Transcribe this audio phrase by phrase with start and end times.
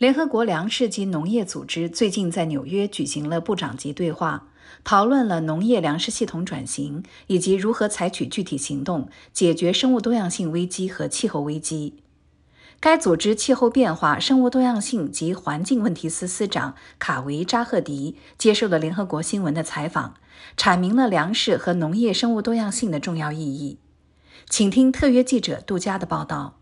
[0.00, 4.48] 联合国粮食及农业组织最近在纽约举行了部长级对话，
[4.82, 11.96] 讨论了农业粮食系统转型以及如何采取具体行动解决生物多样性危机和气候危机。
[12.80, 20.14] 该组织气候变化、生物多样性及环境问题司司长卡维扎赫迪接受了联合国新闻的采访，
[20.56, 23.76] 阐明了粮食和农业生物多样性的重要意义。
[24.48, 26.59] 请听特约记者杜佳的报道。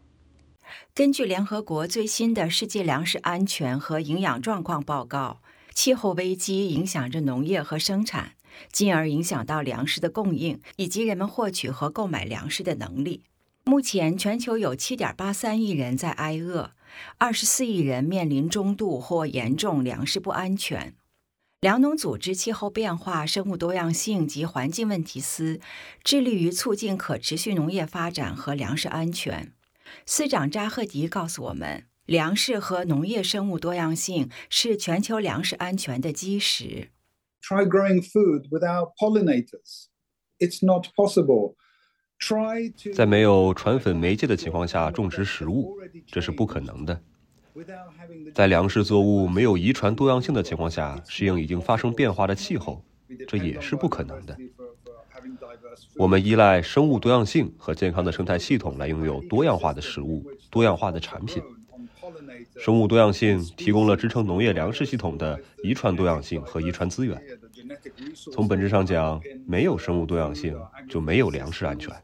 [0.95, 5.41] 根据联合国最新的世界粮食安全和营养状况报告，
[5.75, 8.33] 气候危机影响着农业和生产，
[8.73, 13.23] 进而影响到粮食的供应以及人们获取和购买粮食的能力。
[13.65, 16.73] 目前，全球有7.83亿人在挨饿
[17.19, 20.95] ，24亿人面临中度或严重粮食不安全。
[21.61, 25.61] 粮农组织气候变化、生物多样性及环境问题司
[26.03, 29.53] 致力于促进可持续农业发展和粮食安全。
[30.07, 36.89] 司长扎赫迪告诉我们，粮食和农业生物多样性是全球粮食安全的基石。
[37.43, 39.87] Try growing food without pollinators.
[40.39, 41.55] It's not possible.
[42.95, 47.01] 在没有传粉媒介的情况下种植食物，这是不可能的。
[48.35, 52.85] 在粮食作物没有遗传多样性的情况下适应已经发生变化的气候，
[53.27, 54.37] 这也是不可能的。
[55.97, 61.43] 我们依赖生物多样性和健康的生态系统来拥有多样化的食物、多样化的产品。
[62.57, 67.21] 生物多样性提供了支撑农业粮食系统的遗传多样性和遗传资源。
[68.33, 70.57] 从本质上讲，没有生物多样性
[70.89, 71.95] 就没有粮食安全。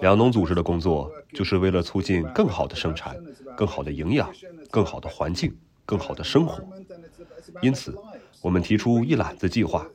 [0.00, 3.16] 粮农组织的工作就是为了促进更好的生产、
[3.56, 4.32] 更好的营养、
[4.70, 5.54] 更好的环境、
[5.86, 6.62] 更好的生活。
[7.62, 7.94] 因此，
[8.42, 9.88] 我们提出一揽子计划，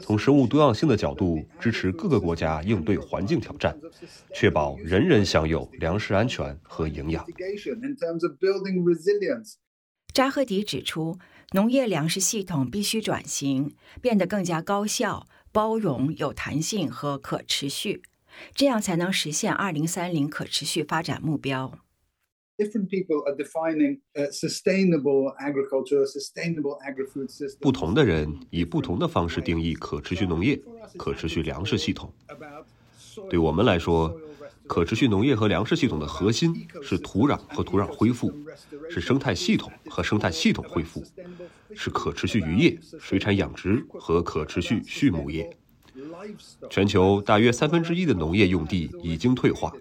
[0.00, 3.76] 从生物多样性的角度支持各个国家应对环境挑战，
[4.32, 7.26] 确保人人享有粮食安全和营养。
[10.14, 11.18] 扎赫迪指出。
[11.52, 18.02] 农业粮食系统必须转型，变得更加高效、包容、有弹性和可持续，
[18.54, 21.80] 这样才能实现二零三零可持续发展目标。
[22.60, 27.58] Different people are defining a sustainable agriculture, a sustainable agri-food system.
[27.60, 30.60] 不同的人以不同的方式定义可持续农业、
[30.98, 32.12] 可持续粮食系统。
[33.30, 34.14] 对我们来说，
[34.66, 38.32] 可持续农业和粮食系统的核心是土壤和土壤恢复，
[38.90, 41.02] 是生态系统和生态系统恢复，
[41.74, 45.56] 是可持续渔业、水产养殖和可持续畜牧业。
[46.70, 49.72] 全球大约三分之一的农业用地已经退化，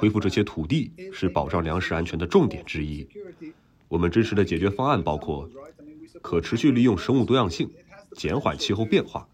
[0.00, 3.06] 恢复这些土地是保障粮食安全的重点之一。
[3.86, 5.46] 我们支持的解决方案包括
[6.22, 7.68] 可持续利用生物多样性，
[8.12, 9.28] 减缓气候变化，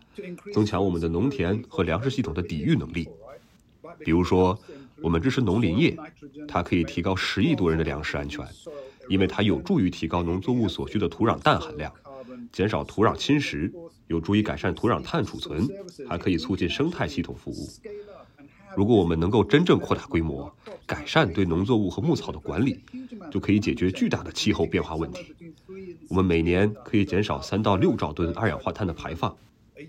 [0.52, 3.08] 增强我们的农田和粮食系统的抵御能力。
[4.00, 4.58] 比如说，
[5.00, 5.96] 我们支持农林业，
[6.48, 8.44] 它可以提高十亿多人的粮食安全，
[9.08, 11.92] 因为它有助于提高农作物所需的土壤氮含量，
[12.50, 13.70] 减少土壤侵蚀，
[14.08, 15.68] 有助于改善土壤碳储存，
[16.08, 17.68] 还可以促进生态系统服务。
[18.76, 20.54] 如果我们能够真正扩大规模，
[20.86, 22.78] 改善对农作物和牧草的管理，
[23.30, 25.34] 就可以解决巨大的气候变化问题。
[26.10, 29.34] 我们每年可以减少三到六兆吨二氧化碳的排放，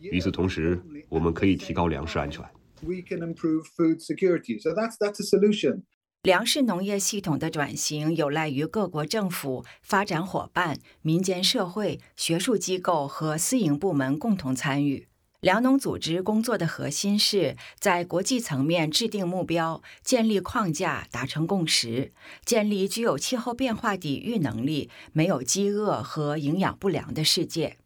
[0.01, 2.41] 与此同时，我们可以提高粮食安全。
[2.81, 4.61] we can improve food security.
[4.61, 5.81] So that's that's a solution.
[6.23, 15.07] 粮食农业系统的转型有赖于各国政府、发展伙伴、民间社会、学术机构和私营部门共同参与。
[15.41, 22.11] 粮农组织工作的核心是在国际层面制定目标、建立框架、达成共识、
[22.43, 27.77] 建立具有气候变化抵御能力、没有饥饿和营养不良的世界。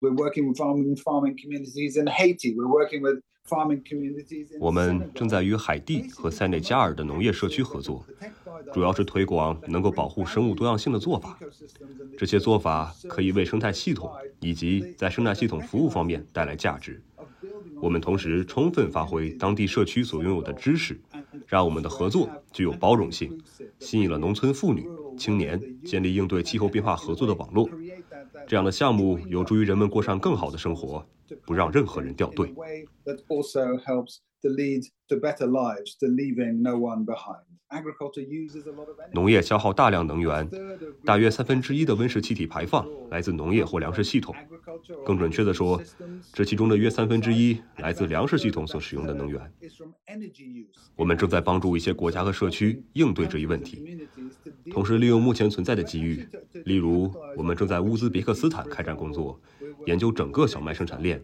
[0.00, 2.54] We're working with farming farming communities in Haiti.
[2.54, 3.22] We're working with
[4.60, 8.04] 我们正在与海地和塞内加尔的农业社区合作，
[8.72, 11.36] 主要是推广能够保护生物多样性的做法。
[12.16, 17.02] 这些做法可以为生态系统以及在生态系统服务方面带来价值。
[17.80, 21.00] 我们同时充分发挥当地社区所拥有的知识，
[21.46, 23.36] 让我们的合作具有包容性，
[23.80, 24.86] 吸引了农村妇女、
[25.18, 27.68] 青年，建立应对气候变化合作的网络。
[28.50, 31.06] 这样的项目有助于人们过上更好的生活，
[31.46, 32.52] 不让任何人掉队。
[39.12, 40.50] 农业消耗大量能源，
[41.04, 44.34] 大约三分之一的温室气体排放来自农业或粮食系统。
[45.06, 45.80] 更准确地说，
[46.32, 49.40] 这其中的约三分之一来自粮食系统所使用的能源。
[50.96, 54.08] 我们正在帮助一些国家和社区应对这一问题，
[54.70, 56.26] 同时利用目前存在的机遇，
[56.64, 59.40] 例如，我们正在乌兹别克斯坦开展工作，
[59.86, 61.22] 研究整个小麦生产链，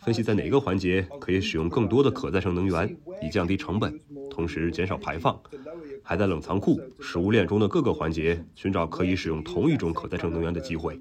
[0.00, 4.00] 分析在哪个环节可以使用更多的可再生能源，以降低成本。
[4.30, 5.40] 同时减少排放，
[6.02, 10.98] 还在冷藏库、食物链中的各个环节寻找可以使用同一种可再生能源的机会。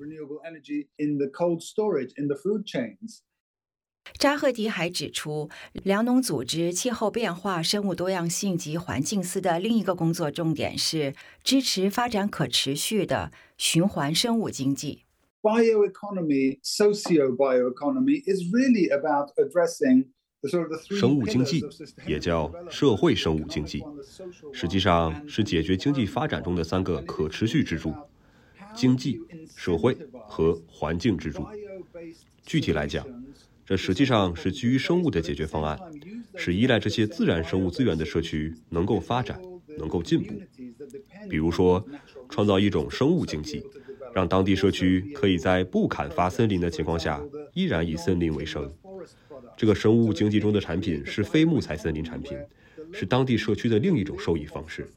[4.18, 11.14] 扎赫迪还指出，粮农组织气候变化、生物多样性及环境司的另一个工作重点是
[11.44, 15.04] 支持发展可持续的循环生物经济。
[15.42, 20.08] Bioeconomy, socio-bioeconomy is really about addressing
[20.90, 21.64] 生物经济
[22.06, 23.84] 也叫社会生物经济，
[24.52, 27.94] 实际上是解决经济发展中的三个可持续支柱：
[28.76, 29.22] 经济、
[29.56, 29.98] 社会
[30.28, 31.46] 和环境支柱。
[32.46, 33.06] 具体来讲，
[33.65, 35.80] 这实际上是基于生物的解决方案，
[36.36, 39.42] 使依赖这些自然生物资源的社区能够发展、
[39.77, 40.33] 能够进步。
[41.30, 41.86] 比如说，
[42.30, 43.63] 创造一种生物经济，
[44.13, 47.24] 让当地社区可以在不砍伐森林的情况下，
[47.54, 48.71] 依然以森林为生。
[49.56, 52.38] 这个生物经济中的产品是非木材森林产品，
[52.92, 54.89] 是当地社区的另一种收益方式，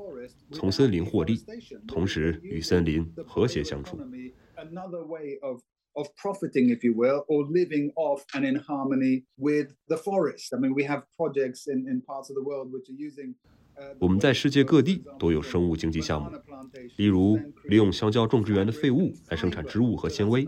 [0.50, 1.40] 从森林获利，
[1.86, 4.00] 同时与森林和谐相处。
[5.96, 10.52] Of profiting, if you will, or living off and in harmony with the forest.
[10.52, 13.34] I mean, we have projects in, in parts of the world which are using
[13.98, 16.30] 我们在世界各地都有生物经济项目，
[16.96, 20.46] 例如利用香蕉种植园的废物来生产织物和纤维，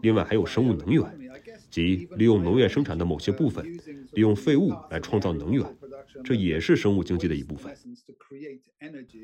[0.00, 1.04] 另外还有生物能源。
[1.70, 3.64] 即利用农业生产的某些部分，
[4.12, 5.64] 利用废物来创造能源，
[6.20, 7.72] 这也是生物经济的一部分。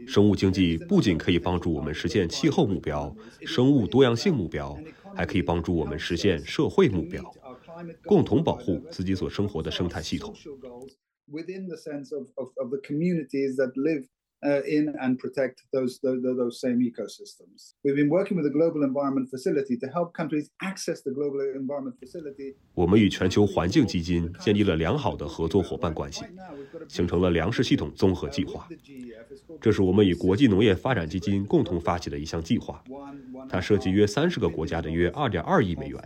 [0.05, 4.83] 生物经济不仅可以帮助我们实现气候目标、生物多样性目标，
[5.13, 7.37] 还可以帮助我们实现社会目标，
[8.05, 10.39] 共同保护自己所生活的生态系统。
[14.43, 17.75] Uh, in and protect those, those, those same ecosystems.
[17.83, 21.95] We've been working with the Global Environment Facility to help countries access the Global Environment
[22.01, 22.55] Facility.
[22.75, 26.25] 我们与全球环境基金建立了良好的合作伙伴关系，
[26.89, 28.69] 形成了粮食系统综合计划。
[29.61, 32.83] 这是我们与国际农业发展基金共同发起的一项计划，
[33.49, 36.01] 它涉及约三十个国家的约二点二亿美元，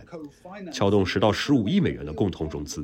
[0.71, 2.83] 撬动十到十五亿美元的共同融资，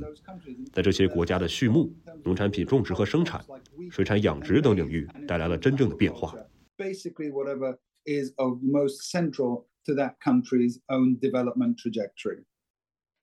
[0.72, 1.92] 在这些国家的畜牧、
[2.24, 3.44] 农产品种植和生产、
[3.90, 6.36] 水产养殖等领域带来了真正的变化。
[6.78, 12.44] Basically, whatever is of most central to that country's own development trajectory.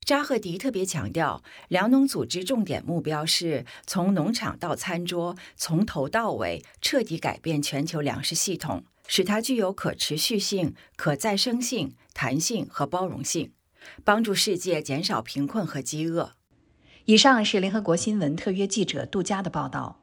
[0.04, 13.52] 扎赫迪特别强调，粮农组织重点目标是从农场到餐桌，从头到尾彻底改变全球粮食系统，使它具有可持续性、可再生性、弹性和包容性，
[14.04, 16.34] 帮助世界减少贫困和饥饿。
[17.06, 20.00] 以上是联合国新闻特约记者杜佳的报道。